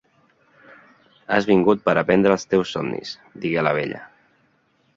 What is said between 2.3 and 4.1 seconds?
dels teus somnis", digué la vella.